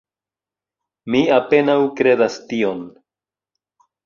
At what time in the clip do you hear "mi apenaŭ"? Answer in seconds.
1.15-1.75